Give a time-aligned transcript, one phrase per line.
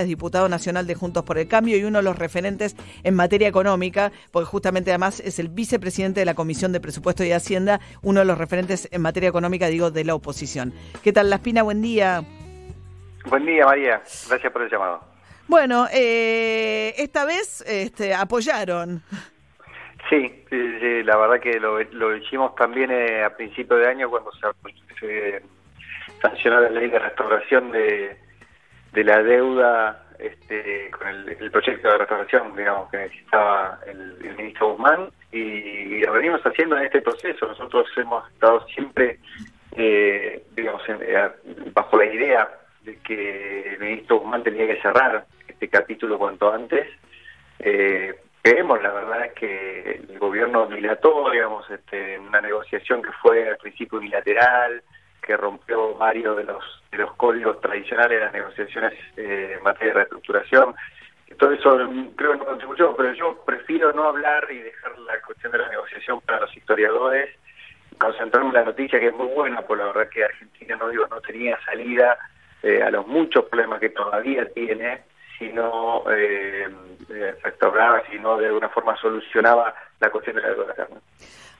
[0.00, 3.48] es diputado nacional de Juntos por el Cambio y uno de los referentes en materia
[3.48, 8.20] económica, porque justamente además es el vicepresidente de la Comisión de Presupuesto y Hacienda, uno
[8.20, 10.72] de los referentes en materia económica, digo, de la oposición.
[11.02, 11.62] ¿Qué tal, Laspina?
[11.62, 12.22] Buen día.
[13.26, 14.02] Buen día, María.
[14.28, 15.00] Gracias por el llamado.
[15.46, 19.02] Bueno, eh, esta vez este, apoyaron.
[20.08, 20.44] Sí,
[21.04, 24.48] la verdad que lo, hicimos también eh, a principio de año cuando se,
[24.98, 25.42] se
[26.22, 28.29] sancionó la ley de restauración de
[28.92, 35.10] de la deuda este, con el, proyecto de restauración, digamos, que necesitaba el, ministro Guzmán
[35.32, 37.46] y, lo venimos haciendo en este proceso.
[37.46, 39.18] Nosotros hemos estado siempre,
[39.76, 41.30] eh, digamos, eh,
[41.72, 42.48] bajo la idea
[42.82, 46.86] de que el ministro Guzmán tenía que cerrar este capítulo cuanto antes.
[47.58, 53.48] Eh, creemos, la verdad, es que el gobierno dilató, digamos, este, una negociación que fue
[53.48, 54.82] al principio unilateral,
[55.20, 59.92] que rompió varios de los, de los códigos tradicionales de las negociaciones eh, en materia
[59.92, 60.74] de reestructuración.
[61.38, 61.78] Todo eso
[62.16, 65.68] creo que no contribuyó, pero yo prefiero no hablar y dejar la cuestión de la
[65.68, 67.30] negociación para los historiadores,
[67.98, 71.06] concentrarme en la noticia que es muy buena, por la verdad que Argentina no digo
[71.08, 72.18] no tenía salida
[72.62, 75.02] eh, a los muchos problemas que todavía tiene,
[75.38, 76.68] sino eh,
[77.08, 80.88] eh, restauraba, sino de alguna forma solucionaba la cuestión de la deuda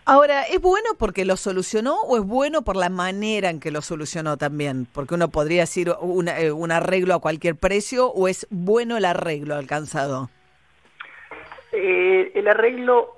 [0.06, 3.82] Ahora, ¿es bueno porque lo solucionó o es bueno por la manera en que lo
[3.82, 4.86] solucionó también?
[4.92, 9.54] Porque uno podría decir eh, un arreglo a cualquier precio o es bueno el arreglo
[9.54, 10.30] alcanzado.
[11.72, 13.14] Eh, el arreglo,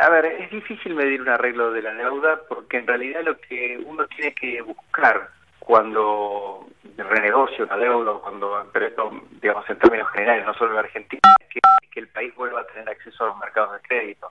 [0.00, 3.82] a ver, es difícil medir un arreglo de la deuda porque en realidad lo que
[3.84, 9.10] uno tiene que buscar cuando renegocia una deuda, cuando, pero esto,
[9.42, 12.88] digamos, en términos generales, no solo en Argentina, es que el país vuelva a tener
[12.88, 14.30] acceso a los mercados de crédito.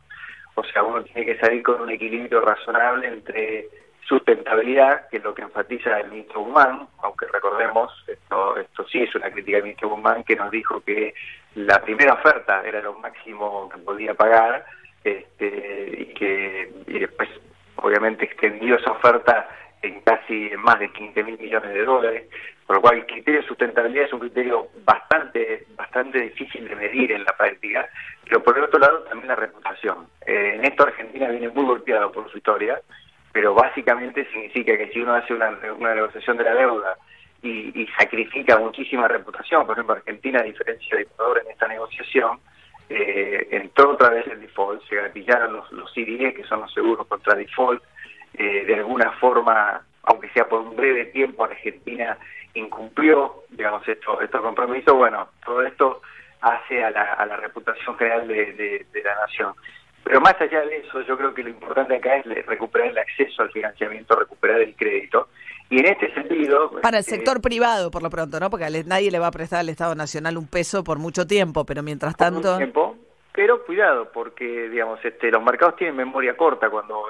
[0.60, 3.68] O sea, uno tiene que salir con un equilibrio razonable entre
[4.08, 9.14] sustentabilidad, que es lo que enfatiza el ministro Guzmán, aunque recordemos, esto, esto sí es
[9.16, 11.14] una crítica del ministro Guzmán, que nos dijo que
[11.56, 14.66] la primera oferta era lo máximo que podía pagar,
[15.04, 17.30] este, y que y después
[17.78, 19.48] obviamente extendió esa oferta
[19.82, 22.23] en casi más de 15 mil millones de dólares,
[22.67, 27.12] por lo cual el criterio de sustentabilidad es un criterio bastante bastante difícil de medir
[27.12, 27.88] en la práctica,
[28.30, 30.08] pero por el otro lado también la reputación.
[30.26, 32.80] Eh, en esto Argentina viene muy golpeada por su historia,
[33.32, 36.95] pero básicamente significa que si uno hace una, negociación de la deuda
[37.42, 42.39] y, sacrifica muchísima reputación, por ejemplo Argentina, a diferencia de Ecuador en esta negociación,
[42.89, 47.08] eh, entró otra vez el default, se gatillaron los, los CDE, que son los seguros
[47.08, 47.82] contra default,
[48.36, 52.18] eh, de alguna forma, aunque sea por un breve tiempo, Argentina
[52.54, 56.02] incumplió, digamos, estos esto compromisos, bueno, todo esto
[56.42, 59.54] hace a la, a la reputación general de, la nación.
[60.04, 63.44] Pero más allá de eso, yo creo que lo importante acá es recuperar el acceso
[63.44, 65.27] al financiamiento, recuperar el crédito.
[65.70, 66.72] Y en este sentido...
[66.82, 68.50] Para el eh, sector privado, por lo pronto, ¿no?
[68.50, 71.83] Porque nadie le va a prestar al Estado Nacional un peso por mucho tiempo, pero
[71.83, 72.58] mientras tanto...
[72.58, 72.98] tiempo,
[73.33, 77.04] pero cuidado, porque, digamos, este, los mercados tienen memoria corta cuando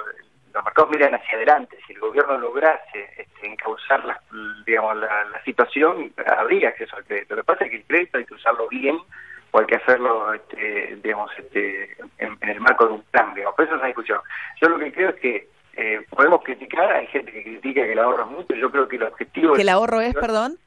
[0.52, 1.78] los mercados miran hacia adelante.
[1.86, 4.20] Si el gobierno lograse este, encauzar la,
[4.66, 7.36] digamos, la, situación, habría acceso al crédito.
[7.36, 8.98] Lo que pasa es que el crédito hay que usarlo bien
[9.52, 13.34] o hay que hacerlo, este, digamos, este, en, el marco de un plan.
[13.34, 13.54] Digamos.
[13.54, 14.20] Por eso es una discusión.
[14.60, 17.98] Yo lo que creo es que eh, podemos criticar, hay gente que critica que el
[17.98, 19.54] ahorro es mucho, yo creo que el objetivo...
[19.54, 20.58] ¿Que el ahorro es, perdón?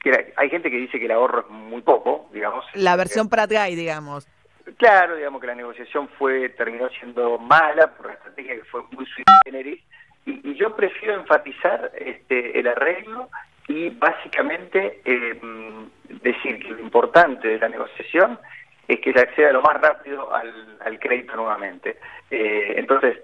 [0.00, 2.64] Que hay gente que dice que el ahorro es muy poco, digamos.
[2.74, 4.28] La versión Prat Guy, digamos.
[4.76, 9.06] Claro, digamos que la negociación fue terminó siendo mala por la estrategia que fue muy
[9.06, 9.82] sui generis
[10.26, 13.28] y, yo prefiero enfatizar este, el arreglo
[13.68, 15.40] y básicamente eh,
[16.22, 18.38] decir que lo importante de la negociación
[18.88, 21.98] es que se acceda lo más rápido al, crédito nuevamente.
[22.30, 23.18] Eh, entonces,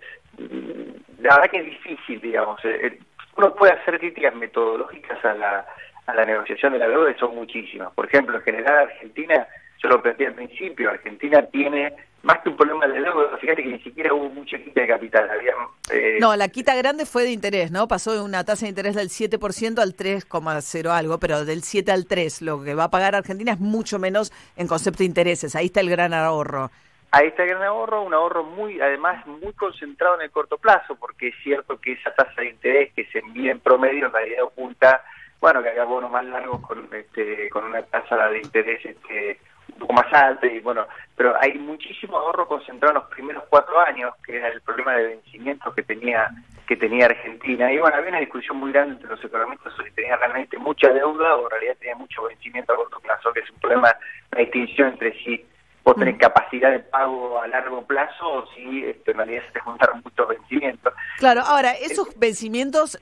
[1.21, 2.63] la verdad que es difícil, digamos.
[2.65, 2.99] Eh,
[3.37, 5.67] uno puede hacer críticas metodológicas a la,
[6.07, 7.93] a la negociación de la deuda y son muchísimas.
[7.95, 9.47] Por ejemplo, en general Argentina
[9.85, 13.69] yo lo planteé al principio, Argentina tiene más que un problema de deuda, fíjate que
[13.69, 15.29] ni siquiera hubo mucha quita de capital.
[15.31, 15.53] Había,
[15.93, 17.87] eh, no, la quita grande fue de interés, ¿no?
[17.87, 22.07] Pasó de una tasa de interés del 7% al 3,0 algo, pero del 7 al
[22.07, 22.41] 3.
[22.41, 25.55] Lo que va a pagar Argentina es mucho menos en concepto de intereses.
[25.55, 26.71] Ahí está el gran ahorro.
[27.11, 30.97] Ahí está el gran ahorro, un ahorro muy, además, muy concentrado en el corto plazo,
[30.97, 34.45] porque es cierto que esa tasa de interés que se envía en promedio en realidad
[34.45, 35.05] oculta,
[35.43, 39.39] bueno, que haya bonos más largos con, este, con una tasa de interés este,
[39.85, 44.15] poco más alto y bueno, pero hay muchísimo ahorro concentrado en los primeros cuatro años,
[44.25, 46.31] que era el problema de vencimientos que tenía
[46.67, 47.71] que tenía Argentina.
[47.71, 50.89] Y bueno, había una discusión muy grande entre los economistas sobre si tenía realmente mucha
[50.89, 53.95] deuda o en realidad tenía mucho vencimiento a corto plazo, que es un problema,
[54.31, 55.45] la distinción entre si
[55.85, 59.61] vos tenés capacidad de pago a largo plazo o si este, en realidad se te
[59.61, 60.94] juntaron muchos vencimientos.
[61.25, 62.99] Claro, ahora, esos vencimientos,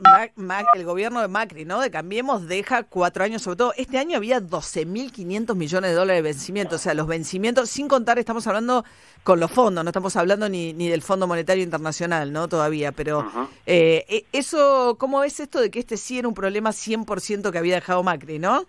[0.76, 1.80] el gobierno de Macri, ¿no?
[1.80, 6.30] De Cambiemos deja cuatro años, sobre todo, este año había 12.500 millones de dólares de
[6.30, 8.84] vencimientos, o sea, los vencimientos, sin contar, estamos hablando
[9.24, 12.46] con los fondos, no estamos hablando ni, ni del Fondo Monetario Internacional, ¿no?
[12.46, 13.26] Todavía, pero
[13.66, 17.58] eh, e, eso, ¿cómo es esto de que este sí era un problema 100% que
[17.58, 18.66] había dejado Macri, ¿no?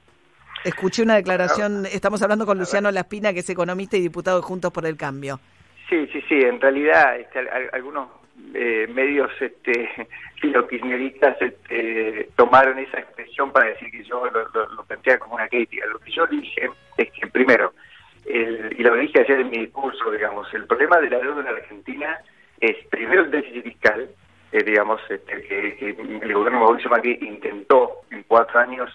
[0.63, 4.71] Escuché una declaración, estamos hablando con Luciano Laspina, que es economista y diputado de Juntos
[4.71, 5.39] por el Cambio.
[5.91, 8.22] Sí, sí, sí, en realidad este, algunos
[8.53, 9.89] eh, medios este,
[11.39, 15.85] este, tomaron esa expresión para decir que yo lo, lo, planteaba como una crítica.
[15.87, 17.73] Lo que yo dije es que, primero,
[18.25, 21.47] el, y lo dije ayer en mi discurso, digamos, el problema de la deuda en
[21.47, 22.19] Argentina
[22.59, 24.09] es primero el déficit fiscal,
[24.51, 28.89] eh, digamos, este, que, el gobierno Mauricio Macri intentó en cuatro años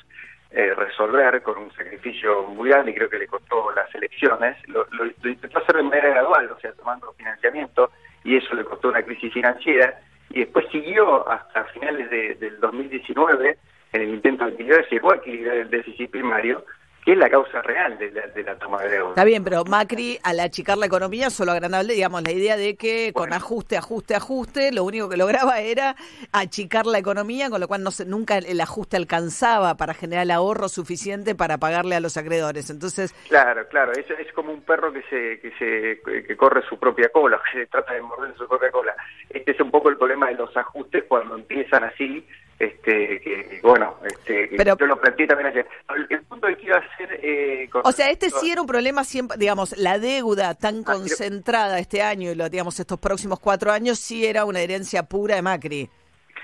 [0.50, 4.86] eh, resolver con un sacrificio muy grande creo que le costó las elecciones, lo,
[5.28, 7.90] intentó hacer de manera gradual, o sea, tomando financiamiento,
[8.28, 9.98] y eso le costó una crisis financiera,
[10.28, 13.56] y después siguió hasta finales de, del 2019
[13.94, 16.62] en el intento de equilibrar, llegó a equilibrar el déficit primario,
[17.08, 19.08] que es la causa real de la, toma de deuda.
[19.08, 23.14] Está bien, pero Macri, al achicar la economía, solo agrandable, digamos, la idea de que
[23.14, 25.96] con ajuste, ajuste, ajuste, lo único que lograba era
[26.32, 30.30] achicar la economía, con lo cual no se, nunca el ajuste alcanzaba para generar el
[30.32, 32.68] ahorro suficiente para pagarle a los acreedores.
[32.68, 36.78] Entonces, claro, claro, es, es como un perro que se que se que corre su
[36.78, 38.94] propia cola, que se trata de morder su propia cola.
[39.30, 42.26] Este es un poco el problema de los ajustes cuando empiezan así
[42.58, 45.66] este que, bueno este yo lo planteé también ayer.
[46.08, 49.76] El, punto que quiero hacer eh, o sea este sí era un problema siempre digamos
[49.78, 54.26] la deuda tan ah, concentrada este año y lo digamos estos próximos cuatro años sí
[54.26, 55.88] era una herencia pura de Macri.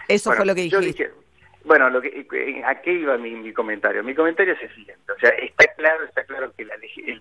[0.06, 1.10] Eso fue lo que dijiste.
[1.64, 5.30] bueno lo que a qué iba mi, comentario mi comentario es el siguiente o sea
[5.30, 6.76] está claro está claro que la,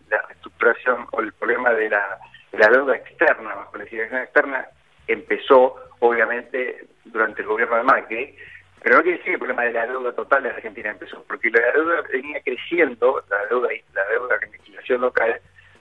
[0.09, 2.19] la reestructuración o el problema de la,
[2.51, 4.67] la deuda externa bajo la legislación externa
[5.07, 8.35] empezó obviamente durante el gobierno de Macri
[8.83, 11.49] pero no quiere decir que el problema de la deuda total de Argentina empezó, porque
[11.49, 15.39] la deuda venía creciendo, la deuda la deuda en legislación local,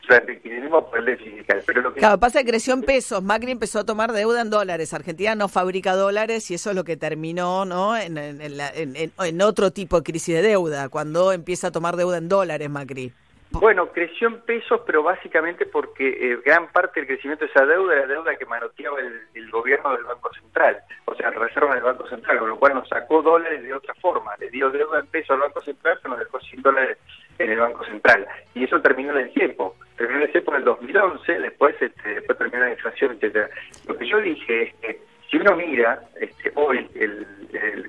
[0.09, 1.63] durante el por el déficit fiscal.
[1.67, 3.23] Pero lo que claro, pasa que creció en pesos.
[3.23, 4.93] Macri empezó a tomar deuda en dólares.
[4.95, 7.97] Argentina no fabrica dólares y eso es lo que terminó ¿no?
[7.97, 12.19] en, en, en, en otro tipo de crisis de deuda, cuando empieza a tomar deuda
[12.19, 13.13] en dólares Macri.
[13.53, 17.95] Bueno, creció en pesos, pero básicamente porque eh, gran parte del crecimiento de esa deuda
[17.95, 22.09] era deuda que manoteaba el, gobierno del Banco Central, o sea, la reserva del Banco
[22.09, 24.35] Central, con lo cual nos sacó dólares de otra forma.
[24.39, 26.97] Le dio deuda en pesos al Banco Central, pero nos dejó sin dólares
[27.39, 28.27] en el Banco Central.
[28.55, 29.77] Y eso terminó en el tiempo.
[29.97, 33.51] Terminó en el tiempo en el 2011, después, este, después terminó la inflación, etcétera.
[33.87, 37.27] Lo que yo dije es que si uno mira, este, hoy el,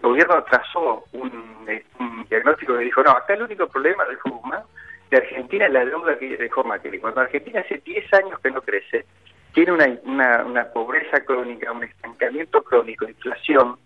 [0.01, 1.31] gobierno trazó un,
[1.99, 4.63] un, diagnóstico que dijo, no, acá el único problema del FUMA
[5.13, 6.99] de Argentina la deuda que dejó Macri.
[6.99, 9.05] Cuando Argentina hace 10 años que no crece,
[9.53, 13.77] tiene una, una, pobreza crónica, un estancamiento crónico, inflación,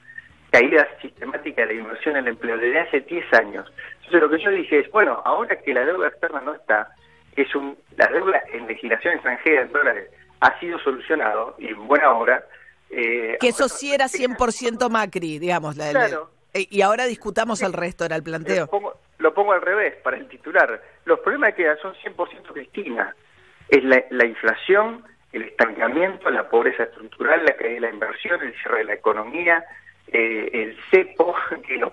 [0.50, 3.70] caída sistemática de la inversión en el empleo desde hace 10 años.
[3.98, 6.96] Entonces lo que yo dije es, bueno, ahora que la deuda externa no está,
[7.36, 10.10] es un, la deuda en legislación extranjera en dólares
[10.40, 12.46] ha sido solucionado y en buena hora.
[12.90, 15.76] Eh, que eso sí era 100% Macri, digamos.
[15.76, 16.30] La, claro.
[16.54, 18.70] Eh, y ahora discutamos el resto, era el planteo
[19.20, 20.82] lo pongo al revés, para el titular.
[21.06, 23.16] Los problemas que son 100% Cristina.
[23.70, 25.04] Es la, la, inflación,
[25.34, 29.66] el estancamiento, la pobreza estructural, la caída de la inversión, el cierre de la economía,
[30.08, 31.36] eh, el cepo,
[31.68, 31.92] que los,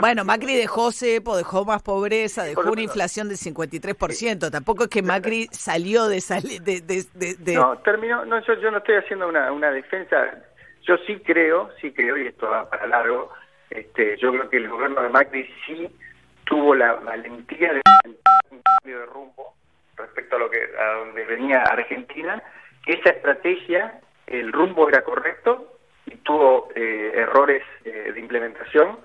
[0.00, 4.50] Bueno, Macri dejó cepo, dejó más pobreza, dejó una inflación del 53%.
[4.50, 6.20] Tampoco es que Macri salió de...
[6.60, 10.16] de, de, de, No, terminó, no, yo, yo no estoy haciendo una, una defensa.
[10.82, 13.30] Yo sí creo, sí creo, y esto va para largo,
[13.70, 15.88] este, yo creo que el gobierno de Macri sí
[16.44, 19.54] tuvo la valentía de un cambio de rumbo
[19.96, 22.42] respecto a lo que a donde venía Argentina.
[22.86, 28.98] Esa estrategia, el rumbo era correcto y tuvo eh, errores eh, de implementación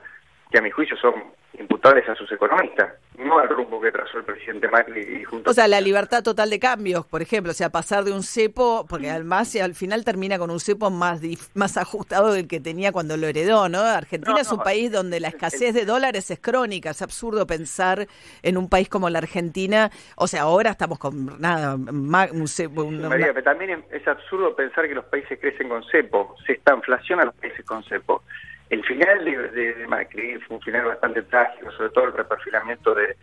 [0.51, 1.13] que a mi juicio son
[1.59, 5.53] imputables a sus economistas, no al rumbo que trazó el presidente Macri y junto O
[5.53, 9.09] sea, la libertad total de cambios, por ejemplo, o sea, pasar de un cepo, porque
[9.09, 11.21] además al final termina con un cepo más
[11.53, 13.79] más ajustado del que tenía cuando lo heredó, ¿no?
[13.79, 18.07] Argentina es un país donde la escasez de dólares es crónica, es absurdo pensar
[18.43, 22.85] en un país como la Argentina, o sea, ahora estamos con nada, un cepo...
[22.91, 27.19] María, pero también es absurdo pensar que los países crecen con cepo, se está inflación
[27.19, 28.23] a los países con cepo.
[28.69, 33.15] El final de, Macri fue un final bastante trágico, sobre todo el reperfilamiento de,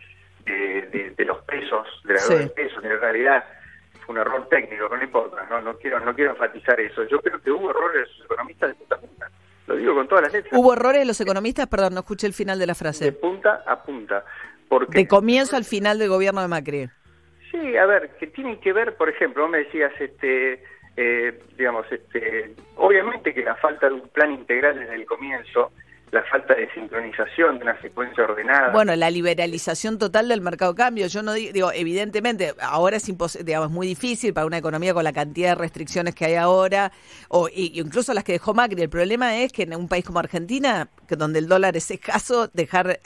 [0.45, 3.43] de, los pesos, de la deuda de pesos, en realidad
[4.05, 7.03] fue un error técnico, no importa, no, no quiero no quiero enfatizar eso.
[7.05, 9.31] Yo creo que hubo errores de los economistas de punta a punta.
[9.67, 10.53] Lo digo con todas las letras.
[10.53, 11.67] ¿Hubo errores de los economistas?
[11.67, 13.05] Perdón, no escuché el final de la frase.
[13.05, 14.25] De punta a punta.
[14.67, 16.89] Porque, de comienzo al final del gobierno de Macri.
[17.51, 20.63] Sí, Sí, a ver, que tienen que ver, por ejemplo, vos me decías, este,
[20.95, 25.71] eh, digamos, este, obviamente que la falta de un plan integral desde el comienzo,
[26.13, 28.71] la falta de sincronización de una secuencia ordenada.
[28.71, 31.07] Bueno, la liberalización total del mercado de cambio.
[31.07, 33.11] Yo no digo, evidentemente, ahora es
[33.43, 36.91] digamos, muy difícil para una economía con la cantidad de restricciones que hay ahora,
[37.29, 38.79] o incluso las que dejó Macri.
[38.79, 42.47] El problema es que en un país como Argentina, que donde el dólar es escaso,
[42.53, 42.99] dejar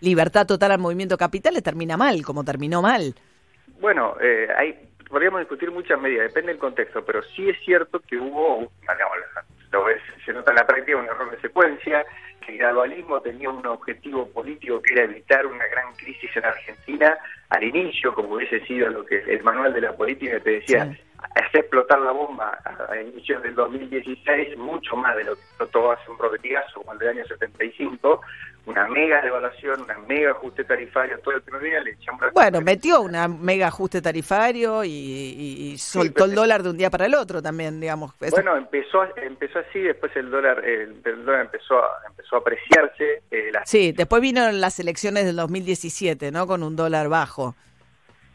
[0.00, 3.14] libertad total al movimiento capital le termina mal, como terminó mal.
[3.80, 8.16] Bueno, eh, hay, podríamos discutir muchas medidas, depende del contexto, pero sí es cierto que
[8.16, 8.70] hubo,
[9.72, 12.04] lo ves, se nota en la práctica un error de secuencia,
[12.40, 17.18] que el gradualismo tenía un objetivo político que era evitar una gran crisis en Argentina.
[17.50, 20.96] Al inicio, como hubiese sido lo que el manual de la política te decía,
[21.34, 26.10] hacer explotar la bomba a, inicios del 2016, mucho más de lo que explotó hace
[26.10, 28.20] un robetigazo como el del año 75,
[28.66, 33.00] una mega devaluación, una mega ajuste tarifario, todo el primer día le echamos Bueno, metió
[33.00, 37.80] una mega ajuste tarifario y, soltó el dólar de un día para el otro también,
[37.80, 38.14] digamos.
[38.30, 43.22] Bueno, empezó empezó así, después el dólar el, dólar empezó a, empezó a apreciarse.
[43.30, 46.46] Eh, sí, después vino las elecciones del 2017, ¿no?
[46.46, 47.54] Con un dólar bajo.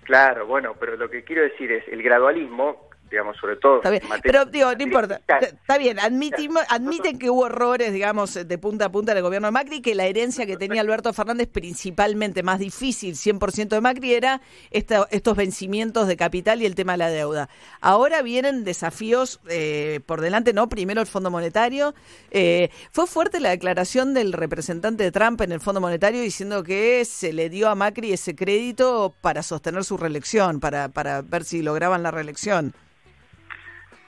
[0.04, 2.85] Claro, bueno, pero lo que quiero decir es, el gradualismo
[3.16, 3.82] digamos, sobre todo.
[4.22, 5.22] pero digo, no importa.
[5.40, 9.52] Está bien, admitimos, admiten que hubo errores, digamos, de punta a punta del gobierno de
[9.54, 14.42] Macri, que la herencia que tenía Alberto Fernández, principalmente más difícil, 100% de Macri, era
[14.72, 17.48] estos vencimientos de capital y el tema de la deuda.
[17.80, 20.68] Ahora vienen desafíos eh, por delante, ¿no?
[20.68, 21.96] Primero el Fondo Monetario.
[22.32, 27.06] Eh, fue fuerte la declaración del representante de Trump en el Fondo Monetario diciendo que
[27.06, 31.62] se le dio a Macri ese crédito para sostener su reelección, para, para ver si
[31.62, 32.74] lograban la reelección.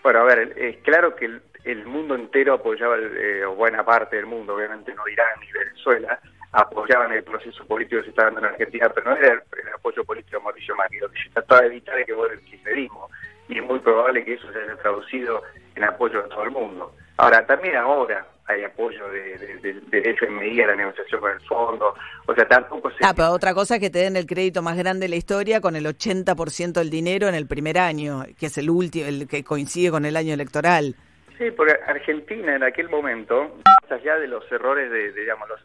[0.07, 1.25] Bueno, a ver, es claro que
[1.65, 6.17] el, mundo entero apoyaba, eh, o buena parte del mundo, obviamente no Irán ni Venezuela,
[6.53, 9.41] apoyaban el proceso político que se estaba dando en Argentina, pero no era el,
[9.75, 12.39] apoyo político de Mauricio Macri, lo que se trataba de evitar es que vuelva el
[12.39, 13.09] kirchnerismo,
[13.49, 15.43] y es muy probable que eso se haya traducido
[15.75, 16.95] en apoyo de todo el mundo.
[17.17, 21.93] Ahora, también ahora hay apoyo de, del FMI a la negociación con el fondo,
[22.25, 22.97] o sea, tampoco se...
[23.01, 25.59] Ah, pero otra cosa es que te den el crédito más grande de la historia
[25.59, 29.43] con el 80% del dinero en el primer año, que es el último, el que
[29.43, 30.95] coincide con el año electoral.
[31.37, 35.59] Sí, porque Argentina en aquel momento, más allá de los errores de, digamos, los,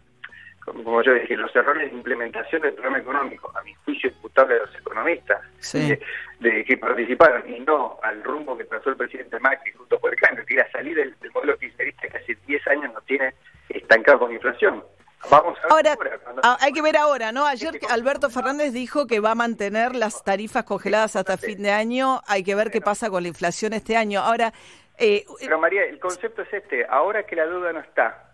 [0.64, 4.60] como yo dije, los errores de implementación del programa económico, a mi juicio imputable de
[4.60, 5.40] los economistas
[5.72, 10.16] de, que participaron y no al rumbo que trazó el presidente Macri junto por el
[10.16, 13.34] cambio, que era salir del, modelo kirchnerista que hace 10 años no tiene
[13.68, 14.84] estancado con inflación.
[15.30, 17.46] Vamos a ver ahora, ah, hay que ver ahora, ¿no?
[17.46, 22.20] Ayer Alberto Fernández dijo que va a mantener las tarifas congeladas hasta fin de año.
[22.26, 24.20] Hay que ver qué pasa con la inflación este año.
[24.20, 24.52] Ahora,
[24.98, 26.84] eh, pero María, el concepto es este.
[26.86, 28.31] Ahora que la deuda no está,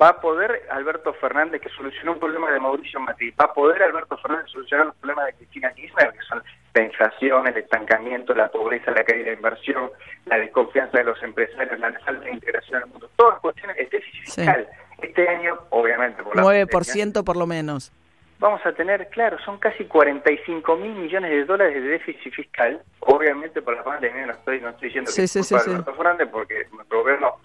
[0.00, 3.82] va a poder Alberto Fernández, que solucionó un problema de Mauricio Macri, va a poder
[3.82, 6.42] Alberto Fernández solucionar los problemas de Cristina Kirchner, que son
[6.74, 9.90] la inflación, el estancamiento, la pobreza, la caída de inversión,
[10.26, 14.24] la desconfianza de los empresarios, la falta de integración el mundo, todas cuestiones de déficit
[14.24, 14.68] fiscal.
[15.00, 17.92] Este año, obviamente, por la 9% por lo menos.
[18.40, 23.62] Vamos a tener, claro, son casi 45 mil millones de dólares de déficit fiscal, obviamente
[23.62, 26.66] por la pandemia, no estoy, no estoy diciendo que es culpa de Alberto Fernández, porque
[26.72, 27.36] nuestro gobierno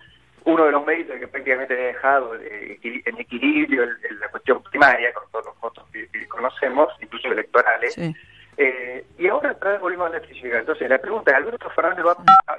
[0.46, 5.14] uno de los méritos que prácticamente ha dejado eh, en equilibrio en, la cuestión primaria,
[5.14, 7.98] con todos los votos que, conocemos, incluso electorales.
[8.62, 10.60] Eh, y ahora otra vez volvimos a la física.
[10.60, 12.18] Entonces, la pregunta es, ¿Alberto Fernández va,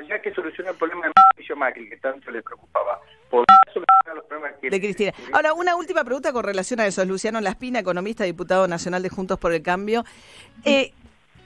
[0.09, 4.25] ya que solucionó el problema de Mauricio Macri, que tanto le preocupaba, ¿podrá solucionar los
[4.25, 4.71] problemas que...
[4.71, 5.13] De Cristina.
[5.33, 7.05] Ahora, una última pregunta con relación a eso.
[7.05, 10.05] Luciano Laspina, economista, diputado nacional de Juntos por el Cambio.
[10.65, 10.93] Eh,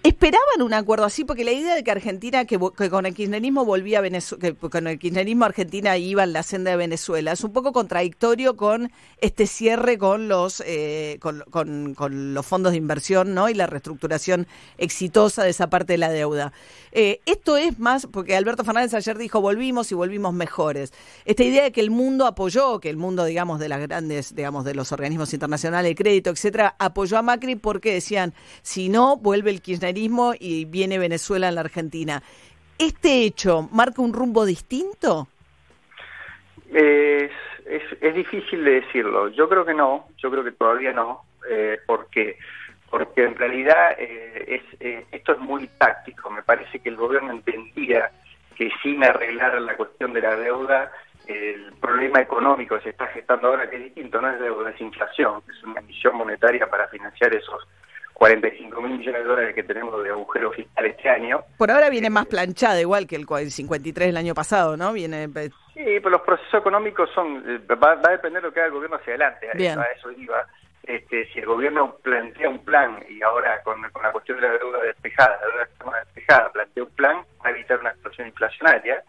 [0.04, 1.25] ¿Esperaban un acuerdo así?
[1.25, 4.99] Porque la idea de que Argentina, que, con el kirchnerismo volvía a Venezuela, con el
[4.99, 8.92] kirchnerismo Argentina iba en la senda de Venezuela, es un poco contradictorio con
[9.23, 11.94] este cierre con los eh, con,
[12.34, 13.49] los fondos de inversión ¿no?
[13.49, 14.46] y la reestructuración
[14.76, 16.52] exitosa de esa parte de la deuda.
[16.92, 20.92] Eh, esto es más, porque Alberto Fernández ayer dijo volvimos y volvimos mejores.
[21.25, 24.66] Esta idea de que el mundo apoyó, que el mundo, digamos, de las grandes, digamos,
[24.66, 29.50] de los organismos internacionales de crédito, etcétera, apoyó a Macri porque decían, si no, vuelve
[29.50, 29.93] el kirchnerismo
[30.38, 32.22] y viene Venezuela en la Argentina.
[32.78, 35.28] ¿Este hecho marca un rumbo distinto?
[36.72, 37.30] Es,
[38.00, 39.28] es, difícil de decirlo.
[39.28, 42.36] Yo creo que no, yo creo que todavía no, eh, porque
[42.90, 46.30] porque en realidad eh, es, eh, esto es muy táctico.
[46.30, 48.10] Me parece que el gobierno entendía
[48.56, 50.92] que sin arreglar la cuestión de la deuda,
[51.26, 55.42] el problema económico se está gestando ahora, que es distinto, no es deuda, es inflación,
[55.50, 57.66] es una emisión monetaria para financiar esos
[58.14, 61.40] 45 mil millones de dólares que tenemos de agujero fiscal este año.
[61.59, 64.92] Por ahora viene más planchada, igual que el 53 del año pasado, ¿no?
[64.92, 65.28] Viene.
[65.28, 67.42] Sí, pero los procesos económicos son.
[67.47, 69.49] Eh, va, a depender de lo que haga el gobierno hacia adelante.
[69.50, 70.47] A eso, iba.
[70.85, 74.78] este, si el gobierno plantea un plan y ahora con, la cuestión de la deuda
[74.83, 79.02] despejada, la deuda despejada, plantea un plan para evitar una situación inflacionaria,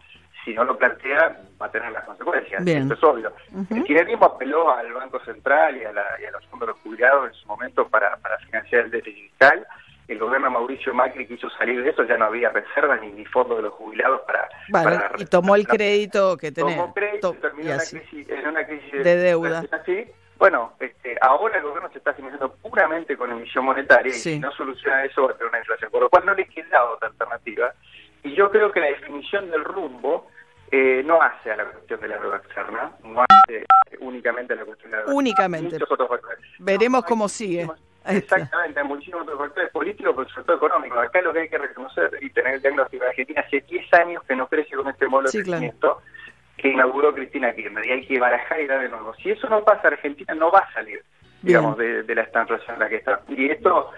[0.46, 3.32] si no lo plantea va a tener las consecuencias, esto es obvio.
[3.52, 7.48] El kirchnerismo apeló al Banco Central y a, los fondos de los jubilados en su
[7.48, 9.66] momento para, financiar el déficit fiscal,
[10.06, 13.56] el gobierno Mauricio Macri quiso salir de eso, ya no había reservas ni, ni fondos
[13.56, 14.20] de los jubilados
[14.68, 15.10] para...
[15.18, 16.76] y tomó el crédito que tenía.
[16.76, 19.64] Tomó crédito y terminó en una crisis de, deuda.
[19.72, 20.06] Así,
[20.38, 24.52] bueno, este, ahora el gobierno se está financiando puramente con emisión monetaria y si no
[24.52, 27.72] soluciona eso va a tener una inflación, por lo cual no le queda otra alternativa.
[28.22, 30.28] Y yo creo que la definición del rumbo
[30.70, 33.64] eh, no hace a la cuestión de la deuda externa, no hace
[34.00, 35.74] únicamente a la cuestión de la deuda Únicamente.
[35.74, 36.38] Muchos otros factores.
[36.58, 37.68] Veremos cómo sigue.
[38.04, 40.98] Exactamente, hay muchísimos otros factores políticos, pero sobre todo económicos.
[40.98, 44.22] Acá lo que hay que reconocer y tener el diagnóstico de Argentina hace 10 años
[44.24, 46.02] que no crece con este modelo de crecimiento
[46.56, 49.14] que inauguró Cristina Kirchner y hay que barajar y dar de nuevo.
[49.16, 51.02] Si eso no pasa, Argentina no va a salir,
[51.42, 53.20] digamos, de, la estanflación en la que está.
[53.28, 53.90] Y esto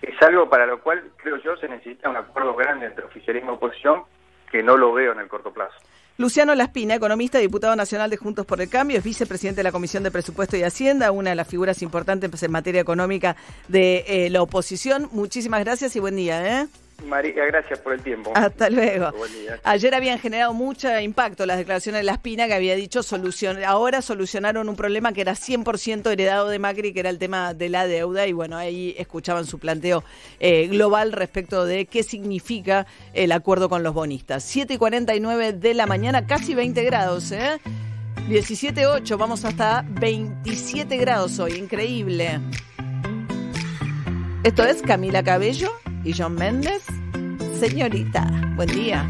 [0.00, 3.54] es algo para lo cual, creo yo, se necesita un acuerdo grande entre oficialismo y
[3.56, 4.04] oposición
[4.50, 5.74] que no lo veo en el corto plazo.
[6.18, 10.02] Luciano Laspina, economista, diputado nacional de Juntos por el Cambio, es vicepresidente de la Comisión
[10.02, 13.36] de Presupuesto y Hacienda, una de las figuras importantes en materia económica
[13.68, 15.10] de eh, la oposición.
[15.12, 16.62] Muchísimas gracias y buen día.
[16.62, 16.68] ¿eh?
[17.04, 18.32] María, gracias por el tiempo.
[18.34, 19.12] Hasta luego.
[19.64, 24.02] Ayer habían generado mucho impacto las declaraciones de La Espina que había dicho solución, ahora
[24.02, 27.86] solucionaron un problema que era 100% heredado de Macri, que era el tema de la
[27.86, 30.04] deuda y bueno, ahí escuchaban su planteo
[30.40, 34.42] eh, global respecto de qué significa el acuerdo con los bonistas.
[34.44, 37.60] 7 y 49 de la mañana, casi 20 grados, ¿eh?
[38.28, 42.40] 17.8, vamos hasta 27 grados hoy, increíble.
[44.42, 45.70] Esto es Camila Cabello
[46.06, 46.84] y John Méndez.
[47.58, 49.04] Señorita, buen día.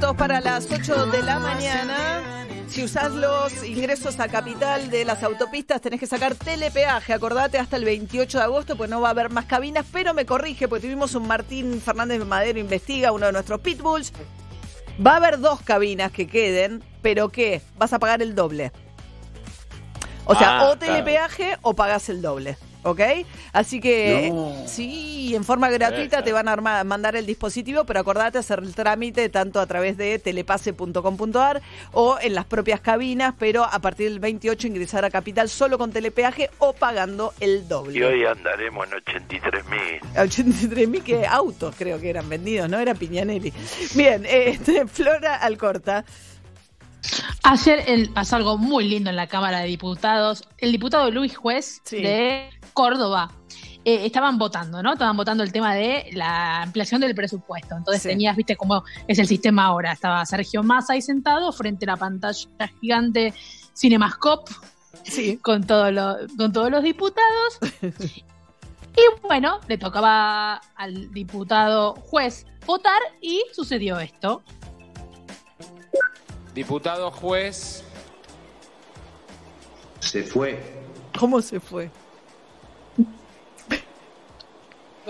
[0.00, 2.22] Para las 8 de la mañana.
[2.66, 7.12] Si usás los ingresos a capital de las autopistas, tenés que sacar telepeaje.
[7.12, 9.84] Acordate hasta el 28 de agosto, pues no va a haber más cabinas.
[9.92, 14.12] Pero me corrige, porque tuvimos un Martín Fernández Madero Investiga, uno de nuestros pitbulls,
[15.04, 17.62] Va a haber dos cabinas que queden, pero ¿qué?
[17.78, 18.72] Vas a pagar el doble.
[20.24, 22.56] O sea, Ah, o telepeaje o pagas el doble.
[22.84, 23.00] ¿Ok?
[23.52, 24.66] Así que No.
[24.66, 26.24] sí, en forma gratuita Esa.
[26.24, 29.96] te van a armar- mandar el dispositivo, pero acordate hacer el trámite tanto a través
[29.96, 35.48] de telepase.com.ar o en las propias cabinas, pero a partir del 28 ingresar a Capital
[35.48, 37.98] solo con telepeaje o pagando el doble.
[37.98, 40.00] Y hoy andaremos en 83 mil.
[40.16, 42.78] 83.000 que autos creo que eran vendidos, ¿no?
[42.78, 43.52] Era Piñanelli.
[43.94, 46.04] Bien, este, Flora Alcorta.
[47.42, 50.44] Ayer el- pasó algo muy lindo en la Cámara de Diputados.
[50.58, 52.00] El diputado Luis Juez Sí.
[52.00, 53.30] de Córdoba
[53.84, 54.92] eh, estaban votando, ¿no?
[54.92, 57.76] Estaban votando el tema de la ampliación del presupuesto.
[57.76, 58.08] Entonces Sí.
[58.08, 59.92] tenías, viste, cómo es el sistema ahora.
[59.92, 62.48] Estaba Sergio Massa ahí sentado frente a la pantalla
[62.80, 63.34] gigante
[63.76, 64.52] Cinemascope
[65.04, 65.36] Sí.
[65.42, 67.58] con, todo lo- con todos los diputados.
[67.82, 74.42] y bueno, le tocaba al diputado juez votar y sucedió esto.
[76.54, 77.82] Diputado juez,
[80.00, 80.60] Se fue.
[81.18, 81.90] ¿Cómo se fue?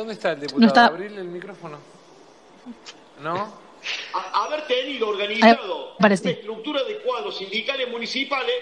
[0.02, 0.60] ¿Dónde está el diputado?
[0.60, 0.86] No está.
[0.86, 1.78] Abrirle el micrófono.
[3.22, 3.62] ¿No?
[4.14, 8.52] A- haber tenido organizado una estructura de cuadros sindicales municipales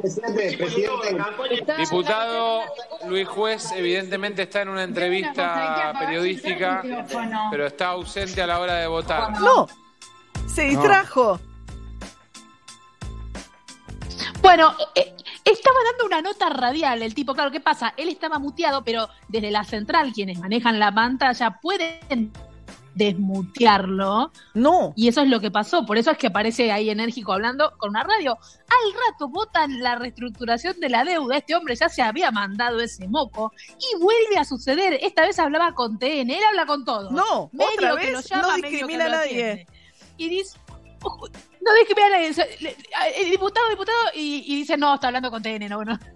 [0.00, 1.74] presidente, presidente.
[1.78, 2.62] Diputado
[3.06, 6.82] Luis Juez evidentemente está en una entrevista periodística,
[7.50, 9.38] pero está ausente a la hora de votar.
[9.40, 9.66] No,
[10.46, 11.40] se distrajo.
[14.42, 15.14] Bueno, eh,
[15.46, 17.94] estaba dando una nota radial el tipo, claro, ¿qué pasa?
[17.96, 22.32] Él estaba muteado, pero desde la central quienes manejan la pantalla pueden
[22.94, 24.94] desmutearlo No.
[24.96, 27.90] y eso es lo que pasó, por eso es que aparece ahí enérgico hablando con
[27.90, 28.32] una radio.
[28.40, 33.06] Al rato votan la reestructuración de la deuda, este hombre ya se había mandado ese
[33.06, 37.10] moco y vuelve a suceder, esta vez hablaba con TN, él habla con todo.
[37.10, 39.50] No, medio otra que lo vez llama, no medio que discrimina a nadie.
[39.52, 39.66] atiende.
[40.18, 40.58] Y dice,
[41.60, 42.34] no discrimina a nadie.
[42.34, 42.76] Se- le-
[43.16, 45.98] El diputado, diputado, y, y dice, no, está hablando con TN, no, bueno.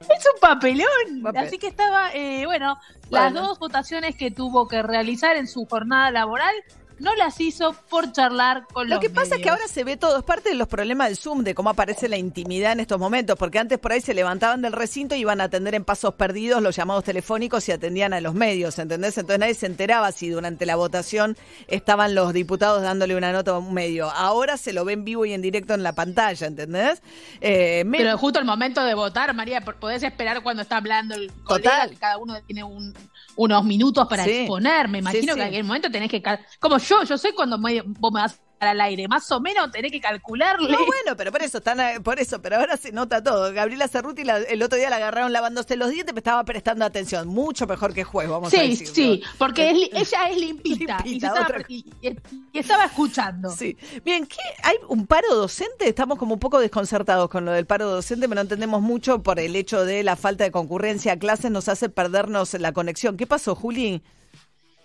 [0.00, 1.22] Es un papelón.
[1.22, 1.46] Papel.
[1.46, 2.78] Así que estaba, eh, bueno,
[3.10, 3.24] Bueno.
[3.24, 6.54] las dos votaciones que tuvo que realizar en su jornada laboral
[6.98, 9.96] no las hizo por charlar con Lo los que pasa es que ahora se ve
[9.96, 12.98] todo, es parte de los problemas del Zoom, de cómo aparece la intimidad en estos
[12.98, 16.14] momentos, porque antes por ahí se levantaban del recinto y iban a atender en pasos
[16.14, 19.16] perdidos los llamados telefónicos y atendían a los medios, ¿entendés?
[19.18, 21.36] Entonces nadie se enteraba si durante la votación
[21.68, 24.10] estaban los diputados dándole una nota a un medio.
[24.10, 27.02] Ahora se lo ven vivo y en directo en la pantalla, ¿entendés?
[27.40, 31.14] Eh, me- Pero justo el momento de votar, María, por- podés esperar cuando está hablando
[31.14, 31.46] el Total.
[31.62, 32.94] colega, que cada uno tiene un-
[33.38, 34.30] unos minutos para Sí.
[34.30, 34.88] exponer.
[34.88, 36.22] Me imagino Sí, que en aquel momento tenés que...
[36.58, 39.92] Como yo, yo sé cuando me- vos me vas al aire, más o menos tenés
[39.92, 40.70] que calcularle.
[40.70, 43.52] No, bueno, pero por eso, están, eh, por eso, pero ahora se nota todo.
[43.52, 47.28] Gabriela Cerruti la- el otro día la agarraron lavándose los dientes, me estaba prestando atención.
[47.28, 48.94] Mucho mejor que juez, vamos a Sí, decirlo.
[48.94, 52.16] sí, porque es ella es limpita, y, se Limpita, estaba, otra y- y-
[52.52, 53.50] y estaba escuchando.
[53.50, 53.76] Sí.
[54.04, 54.36] Bien, ¿qué?
[54.62, 55.88] ¿hay un paro docente?
[55.88, 59.38] Estamos como un poco desconcertados con lo del paro docente, pero no entendemos mucho por
[59.38, 63.16] el hecho de la falta de concurrencia a clases, nos hace perdernos la conexión.
[63.16, 64.02] ¿Qué pasó, Juli?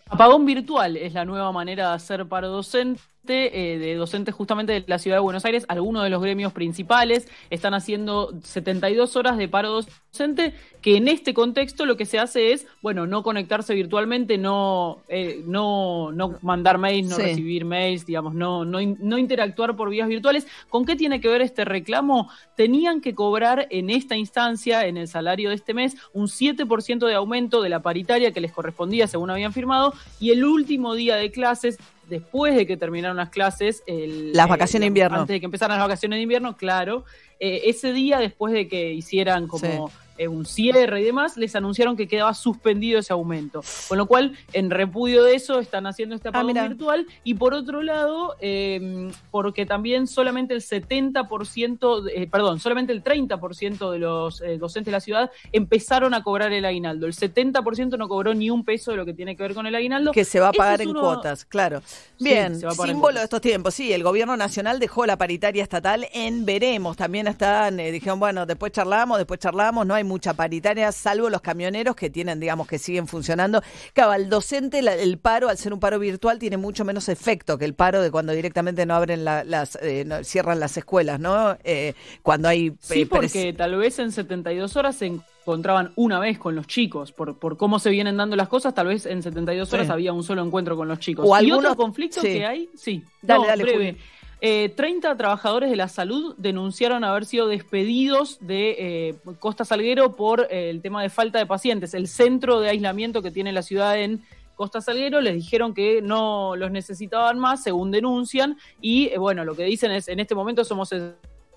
[0.09, 4.83] Apagón virtual es la nueva manera de hacer paro docente, eh, de docentes justamente de
[4.85, 5.65] la ciudad de Buenos Aires.
[5.69, 11.33] Algunos de los gremios principales están haciendo 72 horas de paro docente, que en este
[11.33, 16.77] contexto lo que se hace es, bueno, no conectarse virtualmente, no, eh, no, no mandar
[16.77, 17.21] mails, no Sí.
[17.21, 20.45] recibir mails, digamos, no, no, no interactuar por vías virtuales.
[20.69, 22.29] ¿Con qué tiene que ver este reclamo?
[22.57, 27.15] Tenían que cobrar en esta instancia, en el salario de este mes, un 7% de
[27.15, 31.31] aumento de la paritaria que les correspondía según habían firmado, y el último día de
[31.31, 31.77] clases,
[32.09, 35.19] después de que terminaron las clases, el, Las vacaciones de invierno.
[35.19, 37.05] Antes de que empezaran las vacaciones de invierno, claro,
[37.39, 39.91] eh, ese día, después de que hicieran como eh,
[40.29, 43.61] un cierre y demás, les anunciaron que quedaba suspendido ese aumento.
[43.87, 46.67] Con lo cual, en repudio de eso, están haciendo este apagón mira.
[46.67, 47.05] virtual.
[47.23, 53.03] Y por otro lado, eh, porque también solamente el 70%, de- eh, perdón, solamente el
[53.03, 57.05] 30% de los eh, docentes de la ciudad empezaron a cobrar el aguinaldo.
[57.07, 59.75] El 70% no cobró ni un peso de lo que tiene que ver con el
[59.75, 60.11] aguinaldo.
[60.11, 61.81] Que se va a pagar es en uno- cuotas, claro.
[61.81, 63.73] Sí, Bien, en símbolo de estos tiempos.
[63.73, 66.97] Sí, el gobierno nacional dejó la paritaria estatal en veremos.
[66.97, 71.41] También están, eh, dijeron, bueno, después charlamos, después charlamos, no hay mucha paritaria, salvo los
[71.41, 73.61] camioneros que tienen, digamos, que siguen funcionando.
[73.93, 77.57] Claro, al docente la- el paro, al ser un paro virtual, tiene mucho menos efecto
[77.57, 81.19] que el paro de cuando directamente no abren la- las, eh, no- cierran las escuelas,
[81.19, 81.57] ¿no?
[81.63, 82.73] Eh, cuando hay...
[82.79, 87.11] Sí, eh, porque tal vez en 72 horas se encontraban una vez con los chicos.
[87.11, 89.91] Por, por cómo se vienen dando las cosas, tal vez en 72 horas Sí.
[89.91, 91.25] había un solo encuentro con los chicos.
[91.27, 92.27] O y algunos- otro conflicto sí.
[92.27, 93.03] que hay, sí.
[93.21, 93.97] Dale, No, dale, breve.
[94.45, 100.47] Eh, 30 trabajadores de la salud denunciaron haber sido despedidos de eh, Costa Salguero por
[100.51, 101.93] eh, el tema de falta de pacientes.
[101.93, 104.21] El centro de aislamiento que tiene la ciudad en
[104.55, 109.55] Costa Salguero, les dijeron que no los necesitaban más, según denuncian, y eh, bueno, lo
[109.55, 110.89] que dicen es, en este momento somos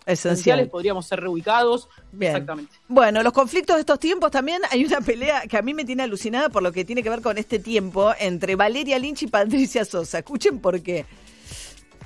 [0.06, 1.88] esenciales, podríamos ser reubicados.
[2.20, 2.72] Exactamente.
[2.86, 6.04] Bueno, los conflictos de estos tiempos también hay una pelea que a mí me tiene
[6.04, 9.84] alucinada por lo que tiene que ver con este tiempo entre Valeria Lynch y Patricia
[9.84, 10.18] Sosa.
[10.18, 11.04] Escuchen por qué.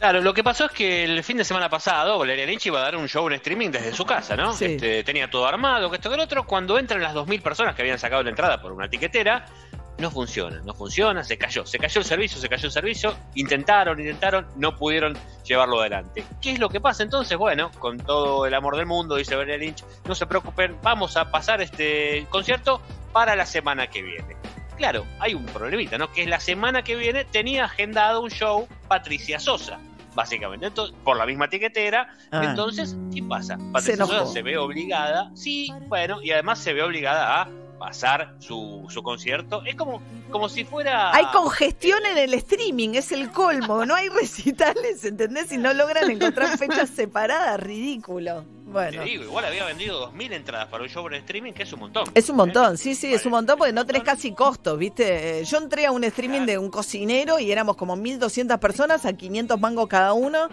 [0.01, 2.85] Claro, lo que pasó es que el fin de semana pasado Valeria Lynch iba a
[2.85, 4.55] dar un show en streaming desde su casa, ¿no?
[4.55, 4.65] Sí.
[4.65, 6.47] Este, tenía todo armado, que esto que el otro.
[6.47, 9.45] Cuando entran las 2.000 personas que habían sacado la entrada por una tiquetera,
[9.99, 11.67] no funciona, no funciona, se cayó.
[11.67, 13.15] Se cayó el servicio, se cayó el servicio.
[13.35, 16.25] Intentaron, intentaron, no pudieron llevarlo adelante.
[16.41, 17.37] ¿Qué es lo que pasa entonces?
[17.37, 21.31] Bueno, con todo el amor del mundo, dice Valeria Lynch, no se preocupen, vamos a
[21.31, 22.81] pasar este concierto
[23.13, 24.35] para la semana que viene.
[24.79, 26.11] Claro, hay un problemita, ¿no?
[26.11, 29.79] Que es la semana que viene tenía agendado un show Patricia Sosa
[30.14, 32.09] básicamente, entonces, por la misma tiquetera.
[32.31, 32.44] Ah.
[32.44, 33.59] Entonces, ¿qué pasa?
[33.73, 34.07] Patricia.
[34.07, 37.49] Sosa se ve obligada, sí, bueno, y además se ve obligada a
[37.81, 39.62] pasar su, su concierto.
[39.64, 41.14] Es como, como si fuera...
[41.16, 43.87] Hay congestión en el streaming, es el colmo.
[43.87, 45.51] No hay recitales, ¿entendés?
[45.51, 48.44] Y no logran encontrar fechas separadas, ridículo.
[48.70, 49.02] Bueno.
[49.02, 51.80] Te digo, igual había vendido 2.000 entradas para un show en streaming, que es un
[51.80, 52.04] montón.
[52.14, 55.40] Es un montón, sí, sí, es un montón porque no tenés casi costos, ¿viste?
[55.40, 59.12] Eh, Yo entré a un streaming de un cocinero y éramos como 1.200 personas a
[59.12, 60.48] 500 mangos cada uno.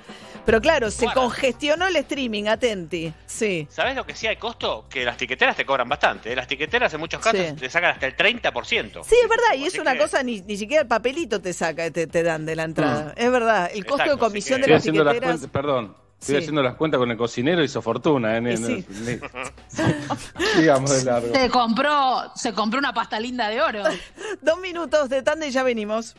[0.45, 1.21] Pero claro, se Guarda.
[1.21, 3.13] congestionó el streaming, atenti.
[3.25, 3.67] Sí.
[3.69, 4.85] ¿Sabes lo que sí hay costo?
[4.89, 6.31] Que las tiqueteras te cobran bastante.
[6.31, 6.35] ¿eh?
[6.35, 7.53] Las tiqueteras en muchos casos Sí.
[7.55, 9.03] te sacan hasta el 30%.
[9.03, 11.91] Sí, es verdad, y es una que- cosa, ni, ni siquiera el papelito te saca,
[11.91, 13.13] te, te dan de la entrada.
[13.17, 15.39] Es verdad, el costo Exacto, de comisión así de que- las Estoy haciendo las tiqueteras.
[15.41, 16.06] cuentas, perdón.
[16.19, 16.41] Estoy Sí.
[16.41, 18.37] haciendo las cuentas con el cocinero, hizo fortuna.
[18.37, 18.53] ¿eh?
[18.53, 18.85] Y sí.
[20.57, 21.33] Digamos de largo.
[21.33, 23.83] Se compró, se compró una pasta linda de oro.
[24.41, 26.15] Dos minutos de tanda y ya venimos.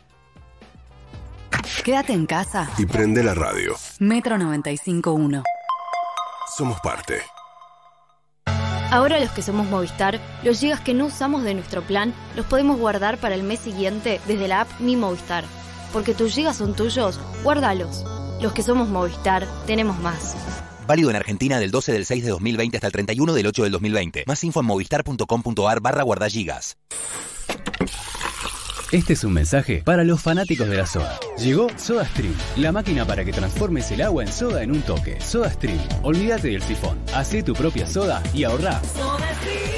[1.84, 2.70] Quédate en casa.
[2.78, 3.74] Y prende la radio.
[3.98, 5.42] Metro 95.1.
[6.56, 7.20] Somos parte.
[8.90, 12.78] Ahora los que somos Movistar, los gigas que no usamos de nuestro plan los podemos
[12.78, 15.44] guardar para el mes siguiente desde la app Mi Movistar.
[15.92, 18.04] Porque tus gigas son tuyos, guárdalos.
[18.40, 20.37] Los que somos Movistar, tenemos más.
[20.87, 23.72] Válido en Argentina del 12 del 6 de 2020 hasta el 31 del 8 del
[23.72, 24.24] 2020.
[24.27, 26.79] Más info en movistar.com.ar barra guardagigas.
[28.90, 31.20] Este es un mensaje para los fanáticos de la soda.
[31.37, 35.20] Llegó SodaStream, la máquina para que transformes el agua en soda en un toque.
[35.20, 38.79] SodaStream, olvídate del sifón, hacé tu propia soda y ahorrá.
[38.79, 39.78] Hace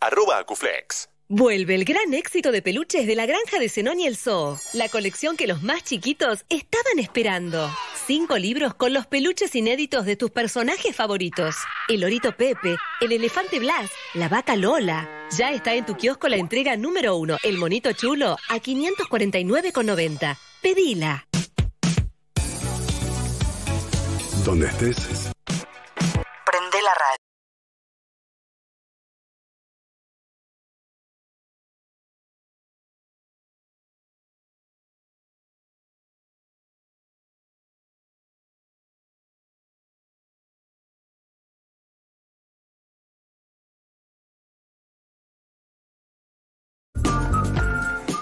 [0.00, 1.08] arroba Acuflex.
[1.28, 4.56] Vuelve el gran éxito de peluches de la granja de Zenón y el Zoo.
[4.74, 7.68] La colección que los más chiquitos estaban esperando.
[8.06, 11.56] Cinco libros con los peluches inéditos de tus personajes favoritos.
[11.88, 15.10] El orito Pepe, el elefante Blas, la vaca Lola.
[15.36, 20.38] Ya está en tu kiosco la entrega número uno, el monito chulo, a 549,90.
[20.62, 21.26] Pedila.
[24.44, 25.32] Donde estés,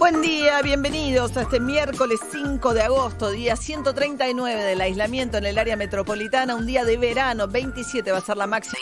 [0.05, 5.57] Buen día, bienvenidos a este miércoles 5 de agosto, día 139 del aislamiento en el
[5.57, 8.77] área metropolitana, un día de verano, 27 va a ser la máxima.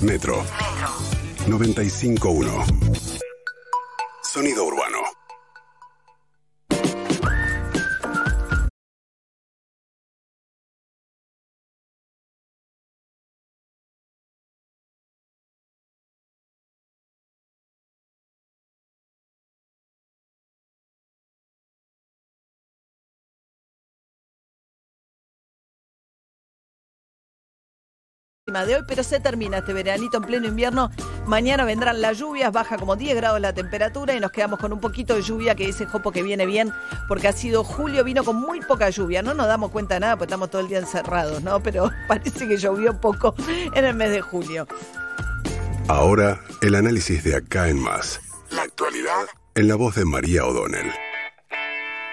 [0.00, 0.44] Metro.
[1.48, 3.32] 95.1.
[4.22, 5.17] Sonido urbano.
[28.48, 30.90] De hoy, pero se termina este veranito en pleno invierno.
[31.26, 34.80] Mañana vendrán las lluvias, baja como 10 grados la temperatura y nos quedamos con un
[34.80, 36.72] poquito de lluvia que dice Jopo que viene bien,
[37.08, 39.22] porque ha sido julio, vino con muy poca lluvia.
[39.22, 41.60] No nos damos cuenta de nada, porque estamos todo el día encerrados, ¿no?
[41.62, 43.34] Pero parece que llovió poco
[43.74, 44.66] en el mes de julio.
[45.88, 48.20] Ahora, el análisis de acá en más.
[48.50, 50.90] La actualidad En la voz de María O'Donnell.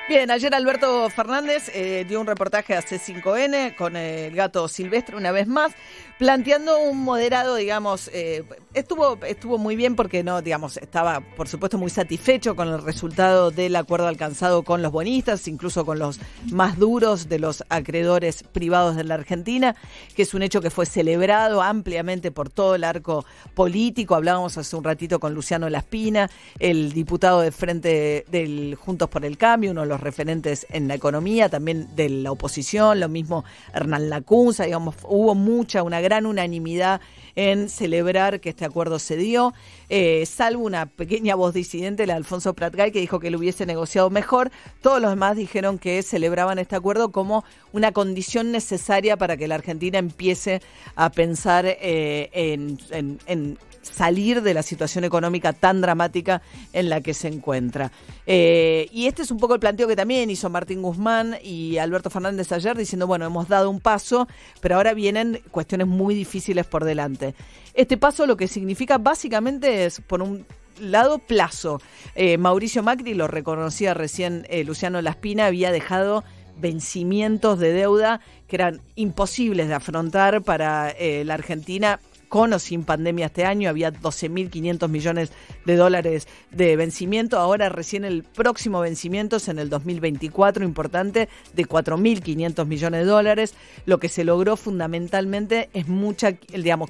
[0.08, 5.32] Bien, ayer Alberto Fernández eh, dio un reportaje a C5N con el gato silvestre una
[5.32, 5.72] vez más,
[6.20, 8.44] planteando un moderado, digamos, eh,
[8.76, 13.50] estuvo, estuvo muy bien porque no, digamos, estaba por supuesto muy satisfecho con el resultado
[13.50, 16.20] del acuerdo alcanzado con los bonistas, incluso con los
[16.52, 19.76] más duros de los acreedores privados de la Argentina,
[20.16, 24.14] que es un hecho que fue celebrado ampliamente por todo el arco político.
[24.14, 29.40] Hablábamos hace un ratito con Luciano Laspina, el diputado de frente del Juntos por el
[29.40, 34.10] Cambio, uno de los referentes en la economía, también de la oposición, lo mismo Hernán
[34.10, 37.02] Lacunza, digamos, hubo mucha, una gran unanimidad
[37.36, 39.54] en celebrar que este acuerdo se dio,
[39.90, 43.66] eh, salvo una pequeña voz disidente, la de Alfonso Pratgay, que dijo que lo hubiese
[43.66, 44.52] negociado mejor.
[44.82, 49.56] Todos los demás dijeron que celebraban este acuerdo como una condición necesaria para que la
[49.56, 50.62] Argentina empiece
[50.96, 53.58] a pensar eh, en,
[53.92, 56.42] salir de la situación económica tan dramática
[56.74, 57.92] en la que se encuentra.
[58.26, 62.10] Eh, y este es un poco el planteo que también hizo Martín Guzmán y Alberto
[62.10, 64.28] Fernández ayer, diciendo, bueno, hemos dado un paso,
[64.62, 67.36] pero ahora vienen cuestiones muy difíciles por delante.
[67.74, 70.46] Este paso lo que significa básicamente es, por un
[70.80, 71.82] lado, plazo.
[72.16, 76.24] Eh, Mauricio Macri, lo reconocía recién eh, Luciano Laspina, había dejado
[76.58, 83.28] vencimientos de deuda que eran imposibles de afrontar para la Argentina con o sin pandemia
[83.28, 85.32] este año, había 12.500 millones
[85.66, 91.66] de dólares de vencimiento, ahora recién el próximo vencimiento es en el 2024, importante, de
[91.66, 93.56] 4.500 millones de dólares.
[93.86, 96.90] Lo que se logró fundamentalmente es mucha, digamos,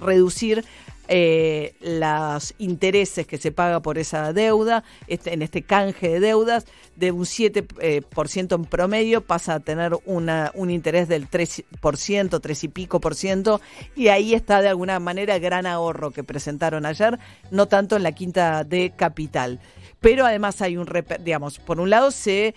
[0.00, 0.64] reducir
[1.14, 6.64] eh, los intereses que se paga por esa deuda, este, en este canje de deudas,
[6.96, 11.28] de un 7% eh, por ciento en promedio pasa a tener una, un interés del
[11.28, 13.60] 3%, 3 y pico por ciento,
[13.94, 17.18] y ahí está de alguna manera gran ahorro que presentaron ayer,
[17.50, 19.60] no tanto en la quinta de capital.
[20.00, 20.88] Pero además hay un,
[21.20, 22.54] digamos, por un lado se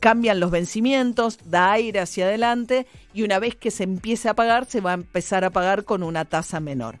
[0.00, 4.64] cambian los vencimientos, da aire hacia adelante y una vez que se empiece a pagar,
[4.64, 6.98] se va a empezar a pagar con una tasa menor.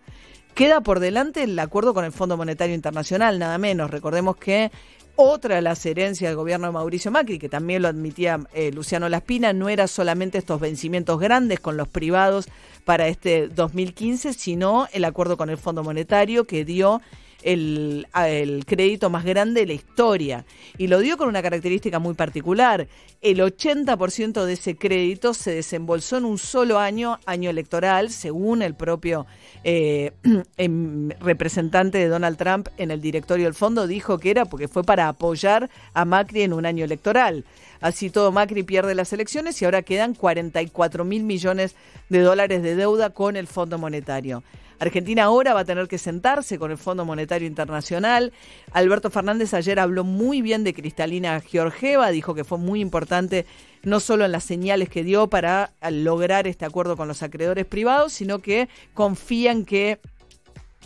[0.54, 3.90] Queda por delante el acuerdo con el Fondo Monetario Internacional, nada menos.
[3.90, 4.70] Recordemos que
[5.16, 9.08] otra de las herencias del gobierno de Mauricio Macri, que también lo admitía eh, Luciano
[9.08, 12.46] Laspina, no era solamente estos vencimientos grandes con los privados
[12.84, 17.00] para este 2015, sino el acuerdo con el Fondo Monetario que dio
[17.44, 20.44] el, el crédito más grande de la historia.
[20.78, 22.88] Y lo dio con una característica muy particular.
[23.20, 28.74] El 80% de ese crédito se desembolsó en un solo año, año electoral, según el
[28.74, 29.26] propio
[29.62, 30.12] eh,
[30.56, 34.82] em, representante de Donald Trump en el directorio del fondo, dijo que era porque fue
[34.82, 37.44] para apoyar a Macri en un año electoral.
[37.84, 41.76] Así todo, Macri pierde las elecciones y ahora quedan 44 mil millones
[42.08, 44.42] de dólares de deuda con el Fondo Monetario.
[44.78, 48.32] Argentina ahora va a tener que sentarse con el Fondo Monetario Internacional.
[48.72, 53.44] Alberto Fernández ayer habló muy bien de Cristalina Georgieva, dijo que fue muy importante
[53.82, 58.14] no solo en las señales que dio para lograr este acuerdo con los acreedores privados,
[58.14, 59.98] sino que confían que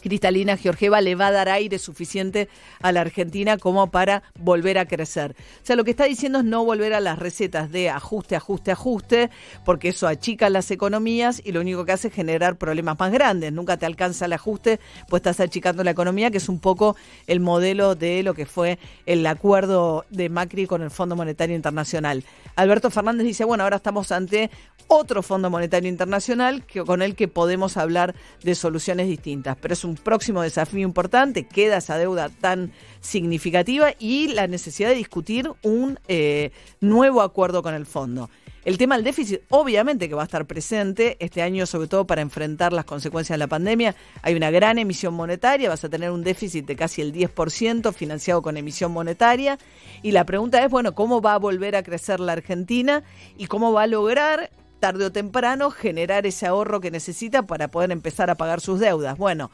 [0.00, 2.48] Cristalina Georgieva le va a dar aire suficiente
[2.80, 5.37] a la Argentina como para volver a crecer.
[5.62, 8.70] O sea, lo que está diciendo es no volver a las recetas de ajuste, ajuste,
[8.70, 9.30] ajuste,
[9.64, 13.52] porque eso achica las economías y lo único que hace es generar problemas más grandes.
[13.52, 17.40] Nunca te alcanza el ajuste, pues estás achicando la economía, que es un poco el
[17.40, 22.24] modelo de lo que fue el acuerdo de Macri con el Fondo Monetario Internacional.
[22.56, 24.50] Alberto Fernández dice, bueno, ahora estamos ante
[24.88, 29.56] otro Fondo Monetario Internacional que, con el que podemos hablar de soluciones distintas.
[29.61, 34.94] Pero es un próximo desafío importante, queda esa deuda tan significativa y la necesidad de
[34.94, 38.29] discutir un eh, nuevo acuerdo con el fondo.
[38.68, 42.20] El tema del déficit obviamente que va a estar presente este año, sobre todo para
[42.20, 43.94] enfrentar las consecuencias de la pandemia.
[44.20, 48.42] Hay una gran emisión monetaria, vas a tener un déficit de casi el 10% financiado
[48.42, 49.59] con emisión monetaria.
[50.03, 53.05] Y la pregunta es, bueno, ¿cómo va a volver a crecer la Argentina
[53.38, 57.90] y cómo va a lograr tarde o temprano generar ese ahorro que necesita para poder
[57.90, 59.16] empezar a pagar sus deudas?
[59.16, 59.51] Bueno,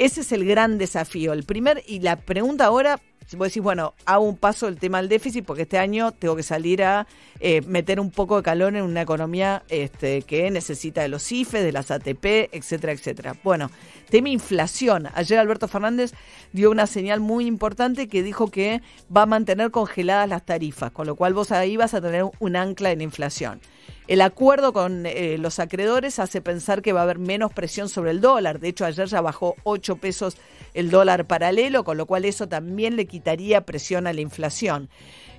[0.00, 1.34] ese es el gran desafío.
[1.34, 4.98] El primer, y la pregunta ahora, si vos decís, bueno, hago un paso del tema
[4.98, 7.06] del déficit porque este año tengo que salir a
[7.38, 11.62] eh, meter un poco de calor en una economía este, que necesita de los IFE,
[11.62, 13.36] de las ATP, etcétera, etcétera.
[13.44, 13.70] Bueno,
[14.08, 15.06] tema inflación.
[15.12, 16.12] Ayer Alberto Fernández
[16.52, 18.80] dio una señal muy importante que dijo que
[19.14, 22.56] va a mantener congeladas las tarifas, con lo cual vos ahí vas a tener un
[22.56, 23.60] ancla en inflación.
[24.06, 28.10] El acuerdo con eh, los acreedores hace pensar que va a haber menos presión sobre
[28.10, 28.58] el dólar.
[28.60, 30.36] De hecho, ayer ya bajó 8 pesos
[30.74, 34.88] el dólar paralelo, con lo cual eso también le quitaría presión a la inflación.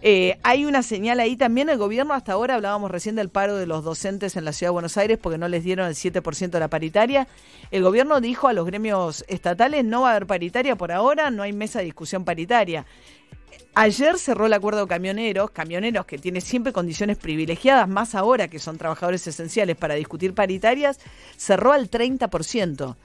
[0.03, 1.69] Eh, hay una señal ahí también.
[1.69, 4.73] El gobierno hasta ahora, hablábamos recién del paro de los docentes en la ciudad de
[4.73, 7.28] Buenos Aires porque no les dieron el 7% de la paritaria.
[7.69, 11.43] El gobierno dijo a los gremios estatales no va a haber paritaria por ahora, no
[11.43, 12.86] hay mesa de discusión paritaria.
[13.74, 18.60] Ayer cerró el acuerdo de camioneros, camioneros que tiene siempre condiciones privilegiadas, más ahora que
[18.60, 20.99] son trabajadores esenciales para discutir paritarias,
[21.38, 22.95] cerró al 30%.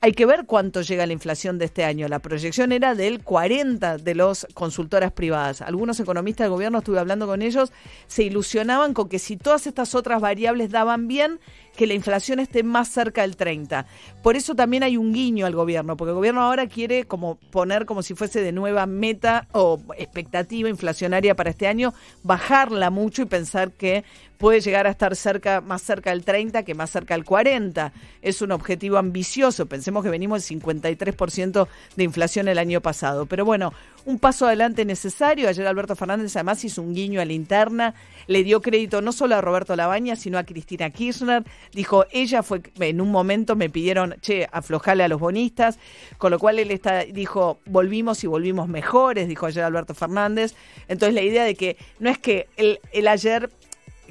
[0.00, 2.06] Hay que ver cuánto llega la inflación de este año.
[2.06, 5.62] La proyección era del 40 de los consultoras privadas.
[5.62, 7.72] Algunos economistas del gobierno, estuve hablando con ellos,
[8.06, 11.40] se ilusionaban con que si todas estas otras variables daban bien,
[11.76, 13.86] que la inflación esté más cerca del 30.
[14.22, 17.86] Por eso también hay un guiño al gobierno, porque el gobierno ahora quiere como poner
[17.86, 23.26] como si fuese de nueva meta o expectativa inflacionaria para este año, bajarla mucho y
[23.26, 24.04] pensar que
[24.38, 27.92] puede llegar a estar cerca, más cerca del 30 que más cerca del 40.
[28.22, 29.66] Es un objetivo ambicioso.
[29.66, 33.26] Pensemos que venimos del 53% de inflación el año pasado.
[33.26, 33.72] Pero bueno,
[34.06, 35.48] un paso adelante necesario.
[35.48, 37.94] Ayer Alberto Fernández además hizo un guiño a la interna,
[38.26, 41.44] le dio crédito no solo a Roberto Labaña, sino a Cristina Kirchner.
[41.72, 45.78] Dijo, ella fue, en un momento me pidieron, che, aflojale a los bonistas,
[46.18, 50.54] con lo cual él está, dijo, volvimos y volvimos mejores, dijo ayer Alberto Fernández.
[50.88, 53.50] Entonces la idea de que no es que él ayer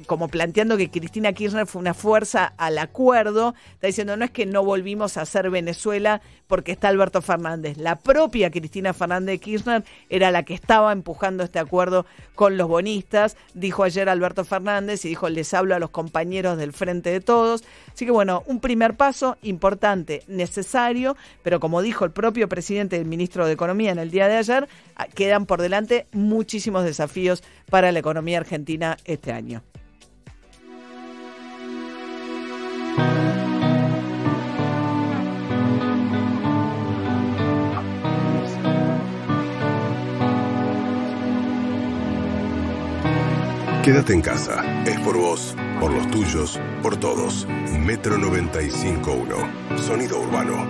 [0.06, 4.46] como planteando que Cristina Kirchner fue una fuerza al acuerdo, está diciendo no es que
[4.46, 7.76] no volvimos a ser Venezuela porque está Alberto Fernández.
[7.78, 13.36] La propia Cristina Fernández Kirchner era la que estaba empujando este acuerdo con los bonistas,
[13.54, 17.64] dijo ayer Alberto Fernández y dijo les hablo a los compañeros del Frente de Todos.
[17.92, 23.00] Así que bueno, un primer paso importante, necesario, pero como dijo el propio presidente y
[23.00, 27.42] el ministro de Economía en el día de ayer, ah, quedan por delante muchísimos desafíos
[27.70, 29.62] para la economía argentina este año.
[43.86, 44.82] Quédate en casa.
[44.82, 47.46] Es por vos, por los tuyos, por todos.
[47.78, 49.78] Metro 95.1.
[49.78, 50.66] Sonido urbano.